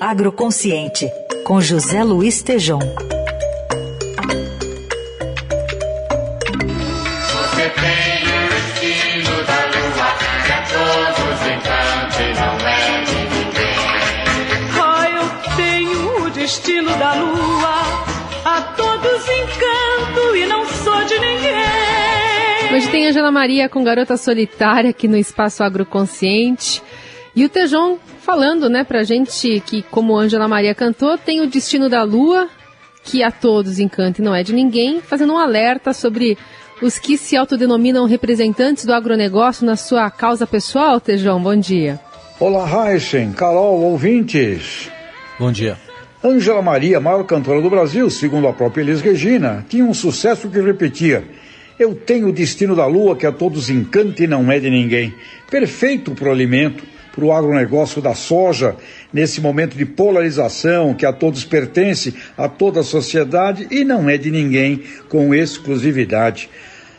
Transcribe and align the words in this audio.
Agroconsciente, 0.00 1.10
com 1.44 1.60
José 1.60 2.02
Luiz 2.02 2.42
Tejom. 2.42 2.80
Você 7.30 7.70
tem 7.70 8.22
o 8.28 8.48
destino 8.48 9.44
da 9.44 9.60
lua, 9.66 10.08
que 10.44 10.52
a 10.52 10.62
todos 10.72 11.40
encanta 11.46 12.22
e 12.22 12.34
não 12.34 12.54
é 12.68 13.04
de 13.04 13.20
ninguém. 13.34 13.80
Ah, 14.82 15.06
eu 15.08 15.26
tenho 15.56 16.24
o 16.24 16.30
destino 16.30 16.90
da 16.98 17.14
lua, 17.14 18.04
a 18.44 18.60
todos 18.76 19.22
encanto 19.28 20.36
e 20.36 20.46
não 20.46 20.66
sou 20.66 21.04
de 21.04 21.18
ninguém. 21.18 21.52
Hoje 22.74 22.88
tem 22.90 23.06
Angela 23.06 23.30
Maria 23.30 23.68
com 23.68 23.84
Garota 23.84 24.16
Solitária 24.16 24.90
aqui 24.90 25.06
no 25.06 25.16
Espaço 25.16 25.62
Agroconsciente. 25.62 26.82
E 27.34 27.44
o 27.44 27.48
Tejon 27.48 27.98
falando, 28.20 28.68
né, 28.68 28.84
pra 28.84 29.04
gente 29.04 29.60
que, 29.60 29.82
como 29.82 30.16
Angela 30.16 30.46
Maria 30.46 30.74
cantou, 30.74 31.16
tem 31.16 31.40
o 31.40 31.46
destino 31.46 31.88
da 31.88 32.02
lua, 32.02 32.46
que 33.02 33.22
a 33.22 33.30
todos 33.30 33.78
encanta 33.78 34.20
e 34.20 34.24
não 34.24 34.34
é 34.34 34.42
de 34.42 34.52
ninguém, 34.52 35.00
fazendo 35.00 35.32
um 35.32 35.38
alerta 35.38 35.94
sobre 35.94 36.36
os 36.82 36.98
que 36.98 37.16
se 37.16 37.36
autodenominam 37.36 38.04
representantes 38.06 38.84
do 38.84 38.92
agronegócio 38.92 39.64
na 39.64 39.76
sua 39.76 40.10
causa 40.10 40.46
pessoal, 40.46 41.00
Tejão. 41.00 41.42
Bom 41.42 41.56
dia. 41.56 41.98
Olá, 42.38 42.92
Heisen, 42.92 43.32
Carol, 43.32 43.80
ouvintes. 43.80 44.90
Bom 45.38 45.50
dia. 45.50 45.78
Ângela 46.22 46.60
Maria, 46.60 47.00
maior 47.00 47.24
cantora 47.24 47.62
do 47.62 47.70
Brasil, 47.70 48.10
segundo 48.10 48.46
a 48.46 48.52
própria 48.52 48.82
Elis 48.82 49.00
Regina, 49.00 49.64
tinha 49.68 49.84
um 49.84 49.94
sucesso 49.94 50.48
que 50.48 50.60
repetia: 50.60 51.24
Eu 51.78 51.94
tenho 51.94 52.28
o 52.28 52.32
destino 52.32 52.76
da 52.76 52.86
lua 52.86 53.16
que 53.16 53.26
a 53.26 53.32
todos 53.32 53.70
encanta 53.70 54.22
e 54.22 54.26
não 54.26 54.50
é 54.52 54.60
de 54.60 54.70
ninguém. 54.70 55.14
Perfeito 55.50 56.12
para 56.12 56.28
o 56.28 56.32
alimento, 56.32 56.84
para 57.14 57.24
o 57.24 57.32
agronegócio 57.32 58.00
da 58.00 58.14
soja, 58.14 58.74
nesse 59.12 59.40
momento 59.40 59.76
de 59.76 59.84
polarização 59.84 60.94
que 60.94 61.06
a 61.06 61.12
todos 61.12 61.44
pertence, 61.44 62.14
a 62.36 62.48
toda 62.48 62.80
a 62.80 62.84
sociedade 62.84 63.68
e 63.70 63.84
não 63.84 64.08
é 64.08 64.16
de 64.16 64.30
ninguém 64.30 64.82
com 65.08 65.34
exclusividade. 65.34 66.48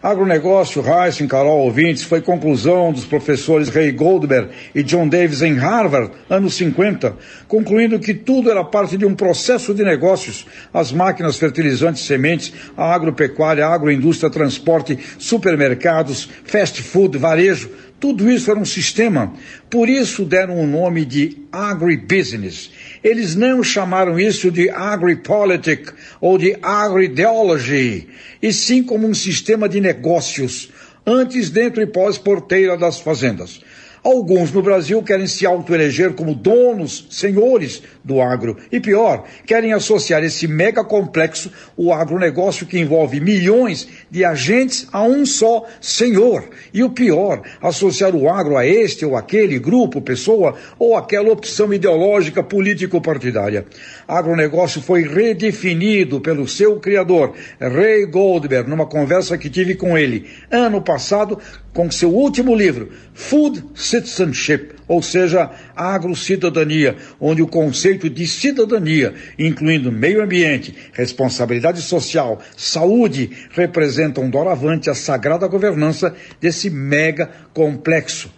Agronegócio, 0.00 0.80
Heisen, 0.86 1.26
Carol 1.26 1.58
ouvintes, 1.58 2.04
foi 2.04 2.20
conclusão 2.20 2.92
dos 2.92 3.04
professores 3.04 3.68
Ray 3.68 3.90
Goldberg 3.90 4.48
e 4.72 4.80
John 4.84 5.08
Davis 5.08 5.42
em 5.42 5.54
Harvard, 5.54 6.12
anos 6.30 6.54
50, 6.54 7.16
concluindo 7.48 7.98
que 7.98 8.14
tudo 8.14 8.48
era 8.48 8.62
parte 8.62 8.96
de 8.96 9.04
um 9.04 9.16
processo 9.16 9.74
de 9.74 9.82
negócios. 9.82 10.46
As 10.72 10.92
máquinas, 10.92 11.36
fertilizantes, 11.36 12.04
sementes, 12.04 12.52
a 12.76 12.94
agropecuária, 12.94 13.66
a 13.66 13.74
agroindústria, 13.74 14.30
transporte, 14.30 14.96
supermercados, 15.18 16.28
fast 16.44 16.80
food, 16.80 17.18
varejo, 17.18 17.68
tudo 18.00 18.30
isso 18.30 18.50
era 18.50 18.58
um 18.58 18.64
sistema. 18.64 19.32
Por 19.68 19.88
isso 19.88 20.24
deram 20.24 20.58
o 20.58 20.66
nome 20.66 21.04
de 21.04 21.38
agribusiness. 21.50 22.70
Eles 23.02 23.34
não 23.34 23.62
chamaram 23.62 24.18
isso 24.18 24.50
de 24.50 24.70
agripolitic 24.70 25.92
ou 26.20 26.38
de 26.38 26.56
agrideology, 26.62 28.08
e 28.40 28.52
sim 28.52 28.82
como 28.82 29.06
um 29.06 29.14
sistema 29.14 29.68
de 29.68 29.80
negócios, 29.80 30.70
antes, 31.06 31.50
dentro 31.50 31.82
e 31.82 31.86
pós-porteira 31.86 32.76
das 32.76 33.00
fazendas. 33.00 33.60
Alguns 34.02 34.52
no 34.52 34.62
Brasil 34.62 35.02
querem 35.02 35.26
se 35.26 35.44
autoeleger 35.44 36.12
como 36.12 36.34
donos, 36.34 37.06
senhores 37.10 37.82
do 38.04 38.20
agro. 38.20 38.56
E 38.70 38.80
pior, 38.80 39.24
querem 39.44 39.72
associar 39.72 40.22
esse 40.24 40.46
mega 40.46 40.84
complexo, 40.84 41.50
o 41.76 41.92
agronegócio 41.92 42.66
que 42.66 42.78
envolve 42.78 43.20
milhões 43.20 43.88
de 44.10 44.24
agentes, 44.24 44.86
a 44.92 45.02
um 45.02 45.26
só 45.26 45.66
senhor. 45.80 46.48
E 46.72 46.82
o 46.82 46.90
pior, 46.90 47.42
associar 47.60 48.14
o 48.14 48.28
agro 48.28 48.56
a 48.56 48.66
este 48.66 49.04
ou 49.04 49.16
aquele 49.16 49.58
grupo, 49.58 50.00
pessoa 50.00 50.54
ou 50.78 50.96
aquela 50.96 51.30
opção 51.30 51.72
ideológica 51.72 52.42
político-partidária. 52.42 53.66
Agronegócio 54.06 54.80
foi 54.80 55.02
redefinido 55.02 56.20
pelo 56.20 56.48
seu 56.48 56.78
criador, 56.80 57.34
Ray 57.60 58.06
Goldberg, 58.06 58.68
numa 58.70 58.86
conversa 58.86 59.36
que 59.36 59.50
tive 59.50 59.74
com 59.74 59.96
ele 59.98 60.26
ano 60.50 60.80
passado, 60.80 61.38
com 61.72 61.90
seu 61.90 62.10
último 62.10 62.54
livro, 62.54 62.90
Food 63.14 63.64
Citizenship, 63.88 64.74
ou 64.86 65.02
seja, 65.02 65.50
agro-cidadania, 65.74 66.96
onde 67.18 67.40
o 67.40 67.46
conceito 67.46 68.10
de 68.10 68.26
cidadania, 68.26 69.14
incluindo 69.38 69.90
meio 69.90 70.22
ambiente, 70.22 70.74
responsabilidade 70.92 71.80
social, 71.80 72.38
saúde, 72.54 73.30
representam 73.50 74.28
doravante 74.28 74.90
a 74.90 74.94
sagrada 74.94 75.46
governança 75.48 76.14
desse 76.38 76.68
mega 76.68 77.30
complexo. 77.54 78.30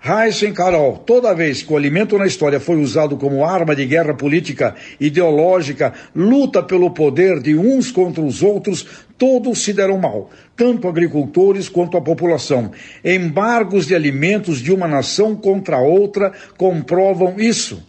Heisen 0.00 0.52
Carol, 0.52 0.96
toda 0.98 1.34
vez 1.34 1.62
que 1.62 1.72
o 1.72 1.76
alimento 1.76 2.16
na 2.16 2.26
história 2.26 2.60
foi 2.60 2.76
usado 2.76 3.16
como 3.16 3.44
arma 3.44 3.74
de 3.74 3.84
guerra 3.84 4.14
política, 4.14 4.76
ideológica, 5.00 5.92
luta 6.14 6.62
pelo 6.62 6.92
poder 6.92 7.40
de 7.40 7.56
uns 7.56 7.90
contra 7.90 8.22
os 8.22 8.40
outros, 8.40 8.86
todos 9.18 9.64
se 9.64 9.72
deram 9.72 9.98
mal, 9.98 10.30
tanto 10.56 10.86
agricultores 10.86 11.68
quanto 11.68 11.96
a 11.96 12.00
população. 12.00 12.70
Embargos 13.04 13.88
de 13.88 13.94
alimentos 13.94 14.60
de 14.60 14.72
uma 14.72 14.86
nação 14.86 15.34
contra 15.34 15.78
outra 15.78 16.32
comprovam 16.56 17.34
isso. 17.40 17.82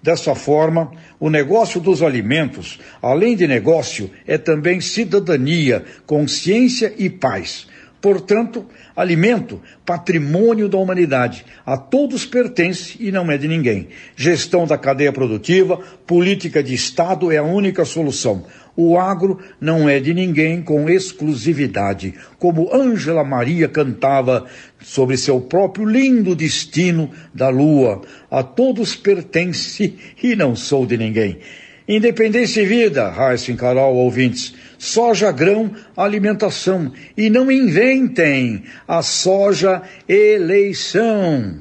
Dessa 0.00 0.36
forma, 0.36 0.92
o 1.18 1.28
negócio 1.28 1.80
dos 1.80 2.00
alimentos, 2.00 2.78
além 3.02 3.34
de 3.34 3.44
negócio, 3.48 4.08
é 4.24 4.38
também 4.38 4.80
cidadania, 4.80 5.84
consciência 6.06 6.94
e 6.96 7.10
paz. 7.10 7.66
Portanto, 8.06 8.64
alimento, 8.94 9.60
patrimônio 9.84 10.68
da 10.68 10.78
humanidade, 10.78 11.44
a 11.66 11.76
todos 11.76 12.24
pertence 12.24 12.96
e 13.00 13.10
não 13.10 13.28
é 13.32 13.36
de 13.36 13.48
ninguém. 13.48 13.88
Gestão 14.14 14.64
da 14.64 14.78
cadeia 14.78 15.12
produtiva, 15.12 15.80
política 16.06 16.62
de 16.62 16.72
Estado 16.72 17.32
é 17.32 17.38
a 17.38 17.42
única 17.42 17.84
solução. 17.84 18.44
O 18.76 18.96
agro 18.96 19.40
não 19.60 19.88
é 19.88 19.98
de 19.98 20.14
ninguém 20.14 20.62
com 20.62 20.88
exclusividade, 20.88 22.14
como 22.38 22.72
Ângela 22.72 23.24
Maria 23.24 23.66
cantava 23.66 24.46
sobre 24.80 25.16
seu 25.16 25.40
próprio 25.40 25.84
lindo 25.84 26.36
destino 26.36 27.10
da 27.34 27.48
lua. 27.48 28.02
A 28.30 28.44
todos 28.44 28.94
pertence 28.94 29.98
e 30.22 30.36
não 30.36 30.54
sou 30.54 30.86
de 30.86 30.96
ninguém. 30.96 31.40
Independência 31.88 32.62
e 32.62 32.66
vida, 32.66 33.14
Heisen 33.16 33.56
Carol, 33.56 33.94
ouvintes. 33.94 34.54
Soja, 34.76 35.30
grão, 35.30 35.70
alimentação. 35.96 36.92
E 37.16 37.30
não 37.30 37.50
inventem 37.50 38.64
a 38.88 39.02
soja 39.02 39.82
eleição. 40.08 41.60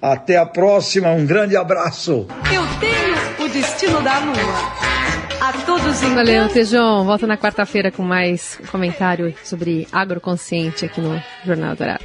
Até 0.00 0.36
a 0.36 0.46
próxima, 0.46 1.10
um 1.10 1.26
grande 1.26 1.56
abraço. 1.56 2.28
Eu 2.52 2.62
tenho 2.78 3.44
o 3.44 3.48
destino 3.48 4.00
da 4.02 4.18
lua. 4.20 4.96
A 5.40 5.52
todos 5.64 6.02
encanto. 6.02 6.14
Valeu, 6.14 6.48
Tejon. 6.48 7.04
Volta 7.04 7.26
na 7.26 7.36
quarta-feira 7.36 7.90
com 7.90 8.02
mais 8.02 8.58
comentário 8.70 9.34
sobre 9.42 9.86
agroconsciente 9.92 10.84
aqui 10.84 11.00
no 11.00 11.20
Jornal 11.44 11.74
Dourado. 11.74 12.04